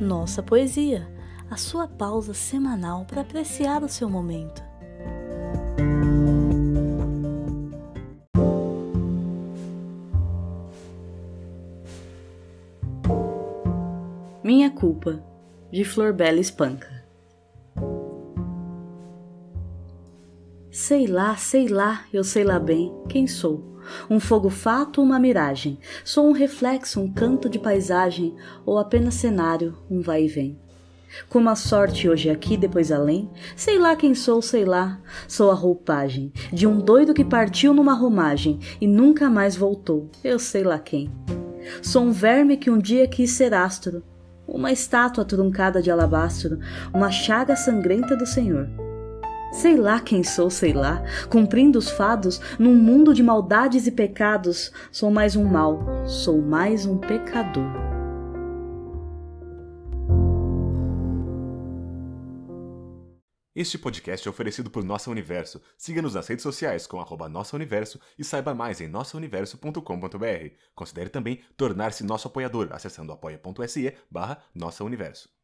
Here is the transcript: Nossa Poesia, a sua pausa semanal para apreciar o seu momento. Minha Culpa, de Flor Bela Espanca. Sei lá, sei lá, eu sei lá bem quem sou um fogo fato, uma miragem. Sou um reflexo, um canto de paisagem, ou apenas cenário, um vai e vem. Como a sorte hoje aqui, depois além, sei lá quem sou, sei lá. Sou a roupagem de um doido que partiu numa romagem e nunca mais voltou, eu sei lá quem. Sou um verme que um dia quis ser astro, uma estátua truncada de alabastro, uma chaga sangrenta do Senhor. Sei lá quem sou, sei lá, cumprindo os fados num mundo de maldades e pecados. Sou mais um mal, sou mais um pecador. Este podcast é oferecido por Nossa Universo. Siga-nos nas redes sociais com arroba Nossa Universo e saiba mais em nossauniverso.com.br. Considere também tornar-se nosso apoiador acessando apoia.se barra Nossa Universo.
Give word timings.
Nossa 0.00 0.42
Poesia, 0.42 1.06
a 1.50 1.58
sua 1.58 1.86
pausa 1.86 2.32
semanal 2.32 3.04
para 3.04 3.20
apreciar 3.20 3.82
o 3.82 3.88
seu 3.88 4.08
momento. 4.08 4.62
Minha 14.42 14.70
Culpa, 14.70 15.22
de 15.70 15.84
Flor 15.84 16.14
Bela 16.14 16.40
Espanca. 16.40 17.04
Sei 20.70 21.06
lá, 21.06 21.36
sei 21.36 21.68
lá, 21.68 22.06
eu 22.10 22.24
sei 22.24 22.42
lá 22.42 22.58
bem 22.58 22.90
quem 23.06 23.26
sou 23.26 23.78
um 24.08 24.20
fogo 24.20 24.50
fato, 24.50 25.02
uma 25.02 25.18
miragem. 25.18 25.78
Sou 26.04 26.28
um 26.28 26.32
reflexo, 26.32 27.00
um 27.00 27.12
canto 27.12 27.48
de 27.48 27.58
paisagem, 27.58 28.34
ou 28.64 28.78
apenas 28.78 29.14
cenário, 29.14 29.76
um 29.90 30.00
vai 30.00 30.24
e 30.24 30.28
vem. 30.28 30.58
Como 31.28 31.48
a 31.48 31.56
sorte 31.56 32.08
hoje 32.08 32.30
aqui, 32.30 32.56
depois 32.56 32.92
além, 32.92 33.28
sei 33.56 33.78
lá 33.78 33.96
quem 33.96 34.14
sou, 34.14 34.40
sei 34.40 34.64
lá. 34.64 35.00
Sou 35.26 35.50
a 35.50 35.54
roupagem 35.54 36.32
de 36.52 36.66
um 36.66 36.78
doido 36.78 37.14
que 37.14 37.24
partiu 37.24 37.74
numa 37.74 37.94
romagem 37.94 38.58
e 38.80 38.86
nunca 38.86 39.28
mais 39.28 39.56
voltou, 39.56 40.08
eu 40.22 40.38
sei 40.38 40.62
lá 40.62 40.78
quem. 40.78 41.10
Sou 41.82 42.04
um 42.04 42.12
verme 42.12 42.56
que 42.56 42.70
um 42.70 42.78
dia 42.78 43.06
quis 43.06 43.32
ser 43.32 43.52
astro, 43.52 44.02
uma 44.46 44.72
estátua 44.72 45.24
truncada 45.24 45.82
de 45.82 45.90
alabastro, 45.90 46.58
uma 46.92 47.10
chaga 47.10 47.54
sangrenta 47.54 48.16
do 48.16 48.26
Senhor. 48.26 48.68
Sei 49.52 49.76
lá 49.76 50.00
quem 50.00 50.22
sou, 50.22 50.48
sei 50.48 50.72
lá, 50.72 51.02
cumprindo 51.28 51.78
os 51.78 51.90
fados 51.90 52.40
num 52.58 52.74
mundo 52.74 53.12
de 53.12 53.22
maldades 53.22 53.86
e 53.86 53.90
pecados. 53.90 54.70
Sou 54.92 55.10
mais 55.10 55.34
um 55.34 55.44
mal, 55.44 56.06
sou 56.06 56.40
mais 56.40 56.86
um 56.86 56.96
pecador. 56.96 57.90
Este 63.52 63.76
podcast 63.76 64.26
é 64.26 64.30
oferecido 64.30 64.70
por 64.70 64.84
Nossa 64.84 65.10
Universo. 65.10 65.60
Siga-nos 65.76 66.14
nas 66.14 66.28
redes 66.28 66.44
sociais 66.44 66.86
com 66.86 67.00
arroba 67.00 67.28
Nossa 67.28 67.56
Universo 67.56 68.00
e 68.16 68.24
saiba 68.24 68.54
mais 68.54 68.80
em 68.80 68.88
nossauniverso.com.br. 68.88 70.54
Considere 70.74 71.10
também 71.10 71.40
tornar-se 71.56 72.04
nosso 72.04 72.28
apoiador 72.28 72.68
acessando 72.70 73.12
apoia.se 73.12 73.94
barra 74.08 74.42
Nossa 74.54 74.84
Universo. 74.84 75.28